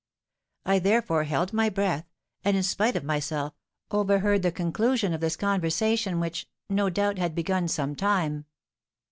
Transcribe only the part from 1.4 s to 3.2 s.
my breath, and in spite of